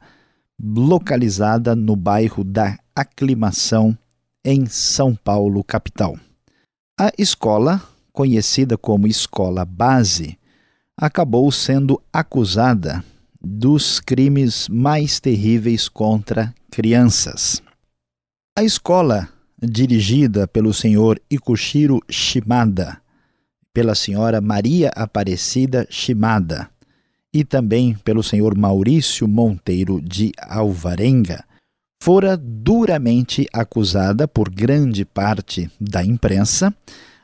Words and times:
localizada 0.63 1.75
no 1.75 1.97
bairro 1.97 2.45
da 2.45 2.79
Aclimação, 2.95 3.97
em 4.45 4.67
São 4.67 5.15
Paulo, 5.15 5.63
capital. 5.65 6.19
A 6.99 7.13
escola, 7.19 7.83
conhecida 8.13 8.77
como 8.77 9.07
Escola 9.07 9.65
Base, 9.65 10.39
acabou 10.97 11.51
sendo 11.53 12.03
acusada 12.13 13.05
dos 13.41 14.01
crimes 14.01 14.69
mais 14.69 15.21
terríveis 15.21 15.89
contra 15.89 16.53
crianças. 16.71 17.63
A 18.59 18.65
escola, 18.65 19.29
dirigida 19.61 20.49
pelo 20.49 20.75
senhor 20.75 21.21
Ikushiro 21.31 22.01
Shimada, 22.11 23.01
pela 23.73 23.95
senhora 23.95 24.41
Maria 24.41 24.91
Aparecida 24.97 25.87
Shimada 25.89 26.69
e 27.33 27.45
também 27.45 27.95
pelo 27.95 28.23
senhor 28.23 28.57
Maurício 28.59 29.29
Monteiro 29.29 30.01
de 30.01 30.33
Alvarenga, 30.41 31.45
fora 32.01 32.37
duramente 32.37 33.47
acusada 33.53 34.29
por 34.29 34.49
grande 34.49 35.05
parte 35.05 35.71
da 35.81 36.05
imprensa, 36.05 36.75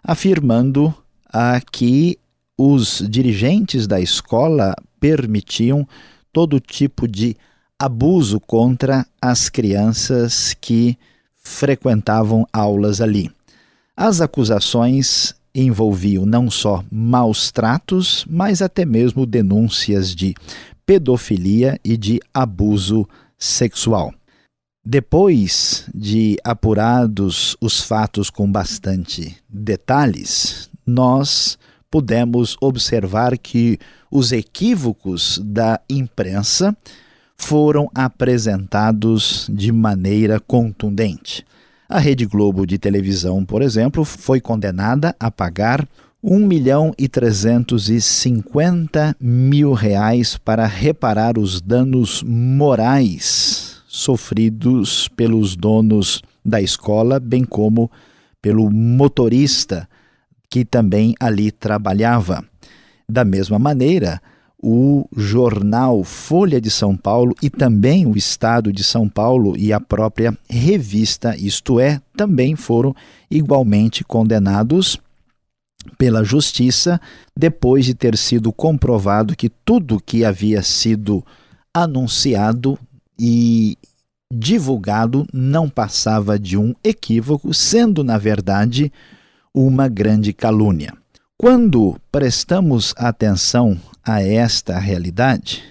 afirmando 0.03 0.95
ah, 1.33 1.61
que 1.73 2.19
os 2.59 3.05
dirigentes 3.09 3.87
da 3.87 4.01
escola 4.01 4.75
permitiam 5.01 5.87
todo 6.33 6.61
tipo 6.61 7.07
de 7.09 7.37
abuso 7.79 8.41
contra 8.41 9.07
as 9.21 9.49
crianças 9.49 10.55
que 10.61 10.97
frequentavam 11.37 12.47
aulas 12.53 13.01
ali. 13.01 13.31
As 13.97 14.21
acusações 14.21 15.35
envolviam 15.55 16.27
não 16.27 16.51
só 16.51 16.85
maus 16.91 17.53
tratos, 17.53 18.25
mas 18.29 18.61
até 18.61 18.85
mesmo 18.85 19.25
denúncias 19.25 20.15
de 20.15 20.35
pedofilia 20.85 21.79
e 21.85 21.97
de 21.97 22.21
abuso 22.33 23.09
sexual. 23.39 24.13
Depois 24.87 25.89
de 25.95 26.37
apurados 26.45 27.57
os 27.59 27.81
fatos 27.81 28.29
com 28.29 28.53
bastante 28.53 29.35
detalhes, 29.49 30.69
nós 30.87 31.59
pudemos 31.91 32.55
observar 32.61 33.39
que 33.39 33.79
os 34.11 34.31
equívocos 34.31 35.41
da 35.43 35.81
imprensa 35.89 36.77
foram 37.35 37.91
apresentados 37.95 39.49
de 39.51 39.73
maneira 39.73 40.39
contundente. 40.39 41.47
A 41.89 41.99
Rede 41.99 42.27
Globo 42.27 42.67
de 42.67 42.77
televisão, 42.77 43.43
por 43.43 43.63
exemplo, 43.63 44.05
foi 44.05 44.39
condenada 44.39 45.17
a 45.19 45.31
pagar 45.31 45.89
1 46.23 46.47
milhão 46.47 46.93
e 46.99 47.09
350 47.09 49.17
mil 49.19 49.73
reais 49.73 50.37
para 50.37 50.67
reparar 50.67 51.39
os 51.39 51.63
danos 51.63 52.23
morais 52.23 53.64
sofridos 53.95 55.07
pelos 55.07 55.55
donos 55.55 56.21
da 56.45 56.61
escola, 56.61 57.21
bem 57.21 57.45
como 57.45 57.89
pelo 58.43 58.69
motorista 58.69 59.89
que 60.51 60.65
também 60.65 61.15
ali 61.21 61.53
trabalhava. 61.53 62.45
Da 63.09 63.25
mesma 63.25 63.57
maneira, 63.57 64.21
o 64.61 65.09
jornal 65.17 66.03
Folha 66.03 66.61
de 66.61 66.73
São 66.73 66.97
Paulo 66.97 67.37
e 67.41 67.49
também 67.49 68.05
o 68.05 68.17
Estado 68.17 68.73
de 68.73 68.83
São 68.83 69.09
Paulo 69.09 69.57
e 69.57 69.73
a 69.73 69.79
própria 69.79 70.37
revista 70.51 71.37
Isto 71.37 71.79
É 71.79 72.01
também 72.17 72.57
foram 72.57 72.97
igualmente 73.31 74.03
condenados 74.03 74.99
pela 75.97 76.25
justiça 76.25 77.01
depois 77.39 77.85
de 77.85 77.95
ter 77.95 78.17
sido 78.17 78.53
comprovado 78.53 79.37
que 79.37 79.49
tudo 79.49 80.03
que 80.05 80.25
havia 80.25 80.63
sido 80.63 81.25
anunciado 81.73 82.77
e 83.19 83.79
divulgado 84.33 85.27
não 85.33 85.69
passava 85.69 86.39
de 86.39 86.57
um 86.57 86.75
equívoco, 86.83 87.53
sendo 87.55 88.03
na 88.03 88.19
verdade 88.19 88.93
uma 89.55 89.89
grande 89.89 90.33
calúnia. 90.33 90.93
Quando 91.37 92.01
prestamos 92.11 92.95
atenção 92.97 93.79
a 94.03 94.23
esta 94.23 94.79
realidade, 94.79 95.63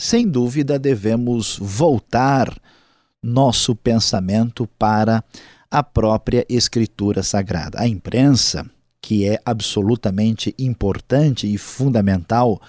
sem 0.00 0.28
dúvida 0.28 0.78
devemos 0.78 1.58
voltar 1.60 2.54
nosso 3.22 3.74
pensamento 3.74 4.68
para 4.78 5.24
a 5.70 5.82
própria 5.82 6.44
Escritura 6.48 7.22
Sagrada. 7.22 7.80
A 7.80 7.88
imprensa, 7.88 8.66
que 9.00 9.26
é 9.28 9.40
absolutamente 9.44 10.54
importante 10.58 11.52
e 11.52 11.58
fundamental 11.58 12.60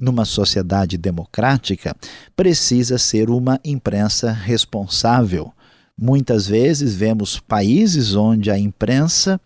numa 0.00 0.24
sociedade 0.24 0.98
democrática, 0.98 1.96
precisa 2.34 2.98
ser 2.98 3.30
uma 3.30 3.58
imprensa 3.64 4.30
responsável. 4.30 5.52
Muitas 5.98 6.46
vezes 6.46 6.94
vemos 6.94 7.40
países 7.40 8.14
onde 8.14 8.50
a 8.50 8.58
imprensa 8.58 9.40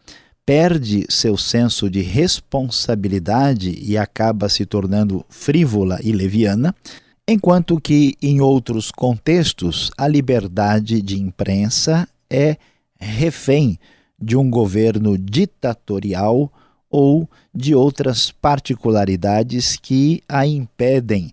perde 0.44 1.06
seu 1.08 1.36
senso 1.36 1.88
de 1.88 2.00
responsabilidade 2.00 3.78
e 3.80 3.96
acaba 3.96 4.48
se 4.48 4.66
tornando 4.66 5.24
frívola 5.28 6.00
e 6.02 6.10
leviana, 6.10 6.74
enquanto 7.28 7.80
que 7.80 8.16
em 8.20 8.40
outros 8.40 8.90
contextos 8.90 9.92
a 9.96 10.08
liberdade 10.08 11.00
de 11.00 11.20
imprensa 11.20 12.08
é 12.28 12.56
refém 12.98 13.78
de 14.20 14.36
um 14.36 14.50
governo 14.50 15.16
ditatorial 15.16 16.52
ou 16.90 17.30
de 17.54 17.74
outras 17.74 18.30
particularidades 18.32 19.76
que 19.76 20.22
a 20.28 20.44
impedem 20.44 21.32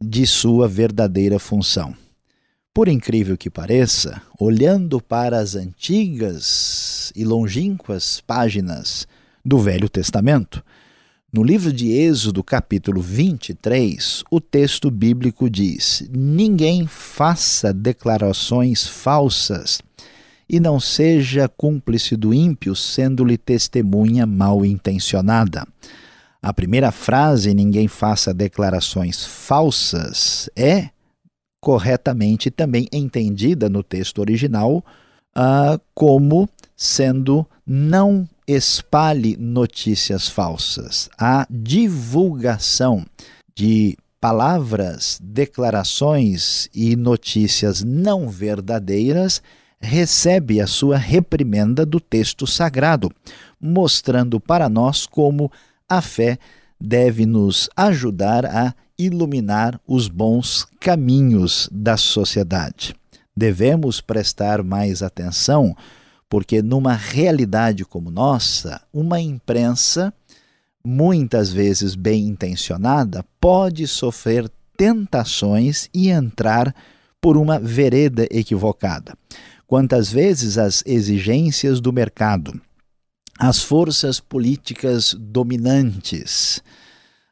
de 0.00 0.26
sua 0.26 0.68
verdadeira 0.68 1.38
função. 1.38 1.94
Por 2.72 2.86
incrível 2.86 3.36
que 3.36 3.50
pareça, 3.50 4.22
olhando 4.38 5.00
para 5.00 5.40
as 5.40 5.56
antigas 5.56 7.12
e 7.16 7.24
longínquas 7.24 8.20
páginas 8.20 9.08
do 9.44 9.58
Velho 9.58 9.88
Testamento, 9.88 10.62
no 11.32 11.42
livro 11.42 11.72
de 11.72 11.90
Êxodo, 11.90 12.42
capítulo 12.44 13.02
23, 13.02 14.22
o 14.30 14.40
texto 14.40 14.90
bíblico 14.90 15.50
diz: 15.50 16.08
Ninguém 16.10 16.86
faça 16.86 17.72
declarações 17.72 18.86
falsas 18.86 19.82
e 20.48 20.58
não 20.58 20.80
seja 20.80 21.48
cúmplice 21.48 22.16
do 22.16 22.32
ímpio, 22.32 22.74
sendo-lhe 22.74 23.36
testemunha 23.36 24.26
mal 24.26 24.64
intencionada. 24.64 25.66
A 26.40 26.52
primeira 26.52 26.90
frase, 26.90 27.52
ninguém 27.52 27.88
faça 27.88 28.32
declarações 28.32 29.24
falsas, 29.24 30.48
é 30.56 30.90
corretamente 31.60 32.50
também 32.50 32.88
entendida 32.92 33.68
no 33.68 33.82
texto 33.82 34.20
original 34.20 34.84
uh, 35.36 35.80
como 35.94 36.48
sendo 36.76 37.46
não 37.66 38.28
espalhe 38.46 39.36
notícias 39.36 40.28
falsas. 40.28 41.10
A 41.18 41.46
divulgação 41.50 43.04
de 43.54 43.96
palavras, 44.20 45.18
declarações 45.22 46.68
e 46.74 46.96
notícias 46.96 47.82
não 47.82 48.28
verdadeiras 48.28 49.42
recebe 49.80 50.60
a 50.60 50.66
sua 50.66 50.96
reprimenda 50.96 51.86
do 51.86 52.00
texto 52.00 52.46
sagrado, 52.46 53.10
mostrando 53.60 54.40
para 54.40 54.68
nós 54.68 55.06
como 55.06 55.50
a 55.88 56.00
fé 56.00 56.38
deve 56.80 57.26
nos 57.26 57.68
ajudar 57.76 58.44
a 58.46 58.74
iluminar 58.98 59.80
os 59.86 60.08
bons 60.08 60.66
caminhos 60.80 61.68
da 61.72 61.96
sociedade. 61.96 62.94
Devemos 63.36 64.00
prestar 64.00 64.62
mais 64.64 65.02
atenção, 65.02 65.76
porque 66.28 66.60
numa 66.60 66.94
realidade 66.94 67.84
como 67.84 68.10
nossa, 68.10 68.80
uma 68.92 69.20
imprensa, 69.20 70.12
muitas 70.84 71.52
vezes 71.52 71.94
bem 71.94 72.26
intencionada, 72.26 73.24
pode 73.40 73.86
sofrer 73.86 74.50
tentações 74.76 75.88
e 75.94 76.08
entrar 76.08 76.74
por 77.20 77.36
uma 77.36 77.58
vereda 77.58 78.26
equivocada. 78.30 79.16
Quantas 79.68 80.10
vezes 80.10 80.56
as 80.56 80.82
exigências 80.86 81.78
do 81.78 81.92
mercado, 81.92 82.58
as 83.38 83.62
forças 83.62 84.18
políticas 84.18 85.14
dominantes, 85.14 86.62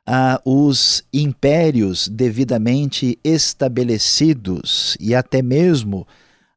ah, 0.07 0.39
os 0.45 1.03
impérios 1.15 2.09
devidamente 2.09 3.19
estabelecidos 3.25 4.99
e 5.01 5.15
até 5.15 5.41
mesmo 5.41 6.07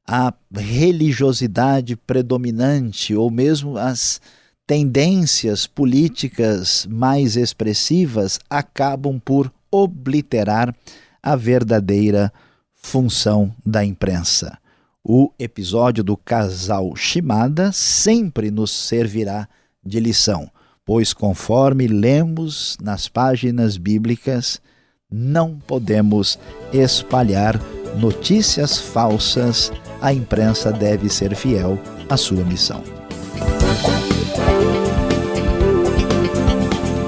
a 0.06 0.34
religiosidade 0.54 1.96
predominante 1.96 3.16
ou 3.16 3.32
mesmo 3.32 3.78
as 3.78 4.20
tendências 4.68 5.66
políticas 5.66 6.86
mais 6.90 7.38
expressivas 7.38 8.38
acabam 8.50 9.18
por 9.18 9.50
obliterar 9.72 10.75
a 11.24 11.38
verdadeira 11.38 12.34
função 12.75 13.56
da 13.66 13.86
imprensa. 13.86 14.59
O 15.04 15.31
episódio 15.40 16.04
do 16.04 16.18
casal 16.18 16.94
Shimada 16.96 17.72
sempre 17.72 18.51
nos 18.51 18.69
servirá 18.72 19.48
de 19.84 20.00
lição, 20.00 20.51
pois, 20.86 21.13
conforme 21.13 21.88
lemos 21.88 22.78
nas 22.81 23.07
páginas 23.07 23.78
bíblicas, 23.78 24.62
não 25.10 25.57
podemos 25.57 26.38
espalhar 26.74 27.60
notícias 27.98 28.78
falsas. 28.78 29.72
A 30.01 30.13
imprensa 30.13 30.72
deve 30.72 31.10
ser 31.10 31.34
fiel 31.34 31.80
à 32.10 32.18
sua 32.18 32.44
missão. 32.44 32.84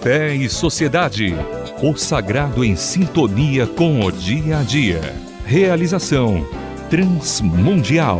Fé 0.02 0.34
e 0.34 0.50
Sociedade. 0.50 1.36
O 1.84 1.96
sagrado 1.98 2.64
em 2.64 2.76
sintonia 2.76 3.68
com 3.68 4.02
o 4.02 4.12
dia 4.12 4.60
a 4.60 4.64
dia. 4.64 5.02
Realização 5.46 6.61
Transmundial. 6.92 8.20